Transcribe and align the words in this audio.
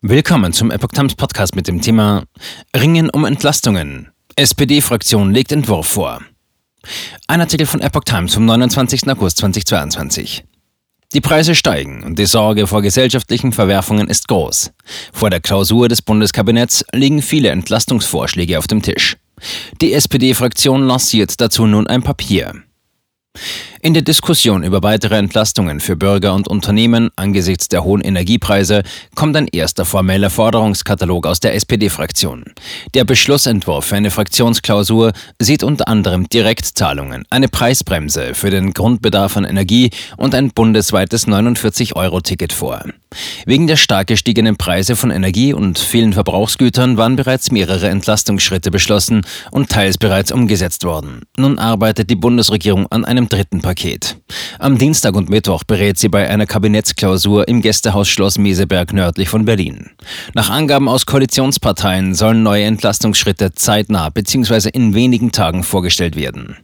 Willkommen 0.00 0.52
zum 0.52 0.70
Epoch 0.70 0.92
Times 0.92 1.16
Podcast 1.16 1.56
mit 1.56 1.66
dem 1.66 1.80
Thema 1.80 2.22
Ringen 2.72 3.10
um 3.10 3.24
Entlastungen. 3.24 4.12
SPD-Fraktion 4.36 5.32
legt 5.32 5.50
Entwurf 5.50 5.88
vor. 5.88 6.20
Ein 7.26 7.40
Artikel 7.40 7.66
von 7.66 7.80
Epoch 7.80 8.04
Times 8.04 8.32
vom 8.32 8.44
29. 8.44 9.08
August 9.08 9.38
2022. 9.38 10.44
Die 11.14 11.20
Preise 11.20 11.56
steigen 11.56 12.04
und 12.04 12.16
die 12.16 12.26
Sorge 12.26 12.68
vor 12.68 12.80
gesellschaftlichen 12.80 13.50
Verwerfungen 13.50 14.06
ist 14.06 14.28
groß. 14.28 14.70
Vor 15.12 15.30
der 15.30 15.40
Klausur 15.40 15.88
des 15.88 16.00
Bundeskabinetts 16.00 16.84
liegen 16.92 17.20
viele 17.20 17.48
Entlastungsvorschläge 17.48 18.56
auf 18.56 18.68
dem 18.68 18.82
Tisch. 18.82 19.16
Die 19.80 19.94
SPD-Fraktion 19.94 20.86
lanciert 20.86 21.40
dazu 21.40 21.66
nun 21.66 21.88
ein 21.88 22.04
Papier. 22.04 22.52
In 23.80 23.94
der 23.94 24.02
Diskussion 24.02 24.64
über 24.64 24.82
weitere 24.82 25.16
Entlastungen 25.16 25.78
für 25.78 25.94
Bürger 25.94 26.34
und 26.34 26.48
Unternehmen 26.48 27.10
angesichts 27.14 27.68
der 27.68 27.84
hohen 27.84 28.00
Energiepreise 28.00 28.82
kommt 29.14 29.36
ein 29.36 29.46
erster 29.46 29.84
formeller 29.84 30.30
Forderungskatalog 30.30 31.28
aus 31.28 31.38
der 31.38 31.54
SPD-Fraktion. 31.54 32.44
Der 32.94 33.04
Beschlussentwurf 33.04 33.84
für 33.84 33.94
eine 33.94 34.10
Fraktionsklausur 34.10 35.12
sieht 35.38 35.62
unter 35.62 35.86
anderem 35.86 36.28
Direktzahlungen, 36.28 37.24
eine 37.30 37.46
Preisbremse 37.46 38.34
für 38.34 38.50
den 38.50 38.72
Grundbedarf 38.72 39.36
an 39.36 39.44
Energie 39.44 39.90
und 40.16 40.34
ein 40.34 40.50
bundesweites 40.50 41.28
49-Euro-Ticket 41.28 42.52
vor. 42.52 42.82
Wegen 43.46 43.66
der 43.66 43.76
stark 43.76 44.08
gestiegenen 44.08 44.56
Preise 44.56 44.96
von 44.96 45.10
Energie 45.10 45.52
und 45.52 45.78
vielen 45.78 46.12
Verbrauchsgütern 46.12 46.96
waren 46.96 47.16
bereits 47.16 47.50
mehrere 47.50 47.88
Entlastungsschritte 47.88 48.70
beschlossen 48.70 49.22
und 49.50 49.70
teils 49.70 49.98
bereits 49.98 50.32
umgesetzt 50.32 50.84
worden. 50.84 51.22
Nun 51.36 51.58
arbeitet 51.58 52.10
die 52.10 52.16
Bundesregierung 52.16 52.86
an 52.88 53.04
einem 53.04 53.28
dritten 53.28 53.62
Paket. 53.62 54.16
Am 54.58 54.78
Dienstag 54.78 55.14
und 55.14 55.30
Mittwoch 55.30 55.64
berät 55.64 55.98
sie 55.98 56.08
bei 56.08 56.28
einer 56.28 56.46
Kabinettsklausur 56.46 57.48
im 57.48 57.62
Gästehaus 57.62 58.08
Schloss 58.08 58.38
Meseberg 58.38 58.92
nördlich 58.92 59.28
von 59.28 59.44
Berlin. 59.44 59.90
Nach 60.34 60.50
Angaben 60.50 60.88
aus 60.88 61.06
Koalitionsparteien 61.06 62.14
sollen 62.14 62.42
neue 62.42 62.64
Entlastungsschritte 62.64 63.52
zeitnah 63.52 64.10
bzw. 64.10 64.68
in 64.70 64.94
wenigen 64.94 65.32
Tagen 65.32 65.64
vorgestellt 65.64 66.16
werden. 66.16 66.56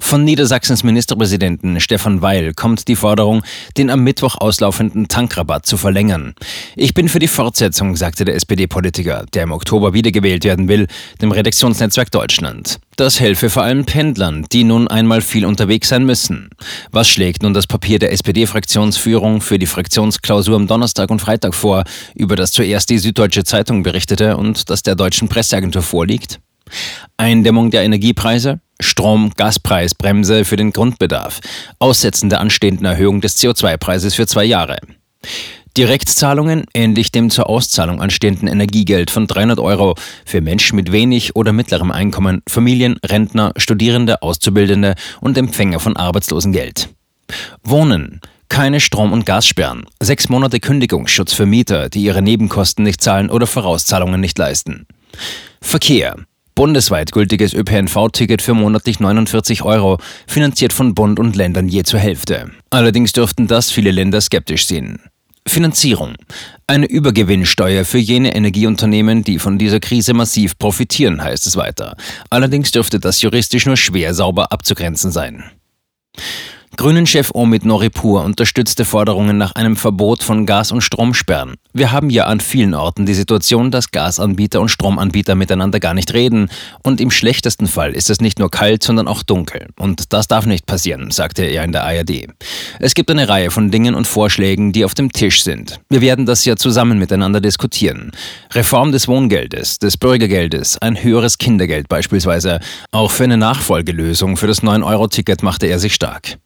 Von 0.00 0.24
Niedersachsens 0.24 0.84
Ministerpräsidenten 0.84 1.80
Stefan 1.80 2.22
Weil 2.22 2.54
kommt 2.54 2.88
die 2.88 2.96
Forderung, 2.96 3.42
den 3.76 3.90
am 3.90 4.02
Mittwoch 4.02 4.36
auslaufenden 4.40 5.08
Tankrabatt 5.08 5.66
zu 5.66 5.76
verlängern. 5.76 6.34
Ich 6.76 6.94
bin 6.94 7.08
für 7.08 7.18
die 7.18 7.28
Fortsetzung, 7.28 7.96
sagte 7.96 8.24
der 8.24 8.34
SPD-Politiker, 8.34 9.26
der 9.34 9.44
im 9.44 9.52
Oktober 9.52 9.92
wiedergewählt 9.94 10.44
werden 10.44 10.68
will, 10.68 10.86
dem 11.20 11.32
Redaktionsnetzwerk 11.32 12.10
Deutschland. 12.10 12.78
Das 12.96 13.20
helfe 13.20 13.48
vor 13.48 13.62
allem 13.62 13.84
Pendlern, 13.84 14.46
die 14.50 14.64
nun 14.64 14.88
einmal 14.88 15.20
viel 15.20 15.46
unterwegs 15.46 15.88
sein 15.88 16.04
müssen. 16.04 16.50
Was 16.90 17.08
schlägt 17.08 17.42
nun 17.42 17.54
das 17.54 17.66
Papier 17.66 17.98
der 18.00 18.12
SPD-Fraktionsführung 18.12 19.40
für 19.40 19.58
die 19.58 19.66
Fraktionsklausur 19.66 20.56
am 20.56 20.66
Donnerstag 20.66 21.10
und 21.10 21.20
Freitag 21.20 21.54
vor, 21.54 21.84
über 22.14 22.34
das 22.34 22.50
zuerst 22.50 22.90
die 22.90 22.98
Süddeutsche 22.98 23.44
Zeitung 23.44 23.84
berichtete 23.84 24.36
und 24.36 24.68
das 24.70 24.82
der 24.82 24.96
deutschen 24.96 25.28
Presseagentur 25.28 25.82
vorliegt? 25.82 26.40
Eindämmung 27.16 27.70
der 27.70 27.82
Energiepreise, 27.82 28.60
Strom-, 28.80 29.32
Gaspreisbremse 29.36 30.44
für 30.44 30.56
den 30.56 30.72
Grundbedarf, 30.72 31.40
Aussetzen 31.78 32.30
der 32.30 32.40
anstehenden 32.40 32.86
Erhöhung 32.86 33.20
des 33.20 33.38
CO2-Preises 33.38 34.14
für 34.14 34.26
zwei 34.26 34.44
Jahre. 34.44 34.78
Direktzahlungen 35.76 36.64
ähnlich 36.74 37.12
dem 37.12 37.30
zur 37.30 37.48
Auszahlung 37.48 38.00
anstehenden 38.00 38.48
Energiegeld 38.48 39.10
von 39.10 39.28
300 39.28 39.60
Euro 39.60 39.94
für 40.24 40.40
Menschen 40.40 40.74
mit 40.74 40.90
wenig 40.90 41.36
oder 41.36 41.52
mittlerem 41.52 41.92
Einkommen, 41.92 42.42
Familien, 42.48 42.96
Rentner, 43.04 43.52
Studierende, 43.56 44.22
Auszubildende 44.22 44.96
und 45.20 45.38
Empfänger 45.38 45.78
von 45.78 45.96
Arbeitslosengeld. 45.96 46.88
Wohnen. 47.62 48.20
Keine 48.48 48.80
Strom- 48.80 49.12
und 49.12 49.26
Gassperren. 49.26 49.84
Sechs 50.00 50.28
Monate 50.30 50.58
Kündigungsschutz 50.58 51.34
für 51.34 51.46
Mieter, 51.46 51.90
die 51.90 52.02
ihre 52.02 52.22
Nebenkosten 52.22 52.82
nicht 52.82 53.02
zahlen 53.02 53.30
oder 53.30 53.46
Vorauszahlungen 53.46 54.20
nicht 54.20 54.38
leisten. 54.38 54.86
Verkehr. 55.60 56.16
Bundesweit 56.58 57.12
gültiges 57.12 57.54
ÖPNV-Ticket 57.54 58.42
für 58.42 58.52
monatlich 58.52 58.98
49 58.98 59.62
Euro, 59.62 59.98
finanziert 60.26 60.72
von 60.72 60.92
Bund 60.92 61.20
und 61.20 61.36
Ländern 61.36 61.68
je 61.68 61.84
zur 61.84 62.00
Hälfte. 62.00 62.50
Allerdings 62.70 63.12
dürften 63.12 63.46
das 63.46 63.70
viele 63.70 63.92
Länder 63.92 64.20
skeptisch 64.20 64.66
sehen. 64.66 64.98
Finanzierung. 65.46 66.16
Eine 66.66 66.86
Übergewinnsteuer 66.86 67.84
für 67.84 67.98
jene 67.98 68.34
Energieunternehmen, 68.34 69.22
die 69.22 69.38
von 69.38 69.56
dieser 69.56 69.78
Krise 69.78 70.14
massiv 70.14 70.58
profitieren, 70.58 71.22
heißt 71.22 71.46
es 71.46 71.56
weiter. 71.56 71.96
Allerdings 72.28 72.72
dürfte 72.72 72.98
das 72.98 73.22
juristisch 73.22 73.64
nur 73.64 73.76
schwer 73.76 74.12
sauber 74.12 74.50
abzugrenzen 74.50 75.12
sein. 75.12 75.44
Grünen-Chef 76.76 77.30
Omid 77.34 77.64
Noripur 77.64 78.24
unterstützte 78.24 78.84
Forderungen 78.84 79.36
nach 79.36 79.52
einem 79.52 79.76
Verbot 79.76 80.22
von 80.22 80.46
Gas- 80.46 80.70
und 80.70 80.82
Stromsperren. 80.82 81.54
Wir 81.72 81.92
haben 81.92 82.10
ja 82.10 82.26
an 82.26 82.40
vielen 82.40 82.74
Orten 82.74 83.06
die 83.06 83.14
Situation, 83.14 83.70
dass 83.70 83.90
Gasanbieter 83.90 84.60
und 84.60 84.68
Stromanbieter 84.68 85.34
miteinander 85.34 85.80
gar 85.80 85.94
nicht 85.94 86.14
reden. 86.14 86.50
Und 86.82 87.00
im 87.00 87.10
schlechtesten 87.10 87.66
Fall 87.66 87.92
ist 87.92 88.10
es 88.10 88.20
nicht 88.20 88.38
nur 88.38 88.50
kalt, 88.50 88.82
sondern 88.82 89.08
auch 89.08 89.22
dunkel. 89.22 89.68
Und 89.78 90.12
das 90.12 90.28
darf 90.28 90.46
nicht 90.46 90.66
passieren, 90.66 91.10
sagte 91.10 91.44
er 91.44 91.64
in 91.64 91.72
der 91.72 91.84
ARD. 91.84 92.28
Es 92.78 92.94
gibt 92.94 93.10
eine 93.10 93.28
Reihe 93.28 93.50
von 93.50 93.70
Dingen 93.70 93.94
und 93.94 94.06
Vorschlägen, 94.06 94.72
die 94.72 94.84
auf 94.84 94.94
dem 94.94 95.12
Tisch 95.12 95.42
sind. 95.42 95.80
Wir 95.88 96.00
werden 96.00 96.26
das 96.26 96.44
ja 96.44 96.56
zusammen 96.56 96.98
miteinander 96.98 97.40
diskutieren. 97.40 98.12
Reform 98.52 98.92
des 98.92 99.08
Wohngeldes, 99.08 99.78
des 99.78 99.96
Bürgergeldes, 99.96 100.78
ein 100.78 101.02
höheres 101.02 101.38
Kindergeld 101.38 101.88
beispielsweise. 101.88 102.60
Auch 102.92 103.10
für 103.10 103.24
eine 103.24 103.36
Nachfolgelösung 103.36 104.36
für 104.36 104.46
das 104.46 104.62
9-Euro-Ticket 104.62 105.42
machte 105.42 105.66
er 105.66 105.78
sich 105.78 105.94
stark. 105.94 106.38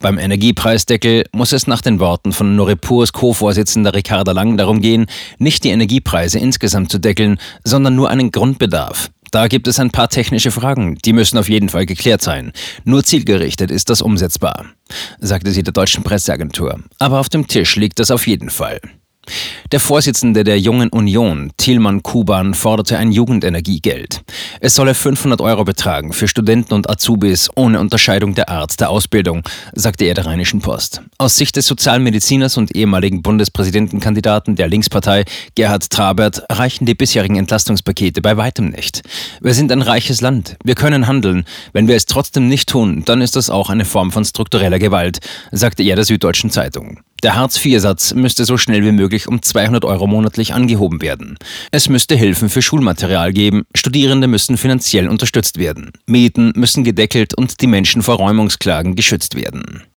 Beim 0.00 0.18
Energiepreisdeckel 0.18 1.24
muss 1.32 1.52
es 1.52 1.66
nach 1.66 1.80
den 1.80 2.00
Worten 2.00 2.32
von 2.32 2.56
Noripurs 2.56 3.12
Co-Vorsitzender 3.12 3.94
Ricarda 3.94 4.32
Lang 4.32 4.56
darum 4.56 4.80
gehen, 4.80 5.06
nicht 5.38 5.64
die 5.64 5.70
Energiepreise 5.70 6.38
insgesamt 6.38 6.90
zu 6.90 6.98
deckeln, 6.98 7.38
sondern 7.64 7.94
nur 7.94 8.10
einen 8.10 8.30
Grundbedarf. 8.30 9.10
Da 9.30 9.48
gibt 9.48 9.68
es 9.68 9.78
ein 9.80 9.90
paar 9.90 10.08
technische 10.08 10.50
Fragen, 10.50 10.96
die 11.04 11.12
müssen 11.12 11.36
auf 11.36 11.48
jeden 11.48 11.68
Fall 11.68 11.84
geklärt 11.84 12.22
sein. 12.22 12.52
Nur 12.84 13.04
zielgerichtet 13.04 13.70
ist 13.70 13.90
das 13.90 14.00
umsetzbar, 14.00 14.66
sagte 15.18 15.50
sie 15.50 15.62
der 15.62 15.72
deutschen 15.72 16.04
Presseagentur. 16.04 16.80
Aber 16.98 17.20
auf 17.20 17.28
dem 17.28 17.46
Tisch 17.46 17.76
liegt 17.76 17.98
das 17.98 18.10
auf 18.10 18.26
jeden 18.26 18.50
Fall. 18.50 18.80
Der 19.72 19.80
Vorsitzende 19.80 20.44
der 20.44 20.60
Jungen 20.60 20.88
Union, 20.90 21.52
Tilman 21.56 22.02
Kuban, 22.02 22.54
forderte 22.54 22.98
ein 22.98 23.12
Jugendenergiegeld. 23.12 24.22
Es 24.60 24.74
solle 24.74 24.94
500 24.94 25.40
Euro 25.40 25.64
betragen 25.64 26.12
für 26.12 26.28
Studenten 26.28 26.74
und 26.74 26.88
Azubis 26.88 27.50
ohne 27.56 27.80
Unterscheidung 27.80 28.34
der 28.34 28.48
Art 28.48 28.78
der 28.80 28.90
Ausbildung, 28.90 29.42
sagte 29.74 30.04
er 30.04 30.14
der 30.14 30.26
Rheinischen 30.26 30.60
Post. 30.60 31.02
Aus 31.18 31.36
Sicht 31.36 31.56
des 31.56 31.66
Sozialmediziners 31.66 32.56
und 32.56 32.74
ehemaligen 32.76 33.22
Bundespräsidentenkandidaten 33.22 34.56
der 34.56 34.68
Linkspartei 34.68 35.24
Gerhard 35.54 35.90
Trabert 35.90 36.42
reichen 36.50 36.86
die 36.86 36.94
bisherigen 36.94 37.36
Entlastungspakete 37.36 38.22
bei 38.22 38.36
weitem 38.36 38.68
nicht. 38.68 39.02
Wir 39.40 39.54
sind 39.54 39.72
ein 39.72 39.82
reiches 39.82 40.20
Land. 40.20 40.56
Wir 40.64 40.74
können 40.74 41.06
handeln. 41.06 41.44
Wenn 41.72 41.88
wir 41.88 41.96
es 41.96 42.06
trotzdem 42.06 42.48
nicht 42.48 42.68
tun, 42.68 43.02
dann 43.04 43.20
ist 43.20 43.36
das 43.36 43.50
auch 43.50 43.70
eine 43.70 43.84
Form 43.84 44.12
von 44.12 44.24
struktureller 44.24 44.78
Gewalt, 44.78 45.18
sagte 45.52 45.82
er 45.82 45.96
der 45.96 46.04
Süddeutschen 46.04 46.50
Zeitung. 46.50 47.00
Der 47.22 47.34
Hartz-IV-Satz 47.34 48.14
müsste 48.14 48.44
so 48.44 48.58
schnell 48.58 48.84
wie 48.84 48.92
möglich 48.92 49.26
um 49.26 49.40
200 49.40 49.84
Euro 49.84 50.06
monatlich 50.06 50.52
angehoben 50.52 51.00
werden. 51.00 51.38
Es 51.70 51.88
müsste 51.88 52.14
Hilfen 52.14 52.50
für 52.50 52.60
Schulmaterial 52.60 53.32
geben, 53.32 53.64
Studierende 53.74 54.26
müssen 54.26 54.56
finanziell 54.58 55.08
unterstützt 55.08 55.58
werden, 55.58 55.92
Mieten 56.06 56.52
müssen 56.54 56.84
gedeckelt 56.84 57.32
und 57.34 57.60
die 57.60 57.66
Menschen 57.66 58.02
vor 58.02 58.16
Räumungsklagen 58.16 58.96
geschützt 58.96 59.34
werden. 59.34 59.82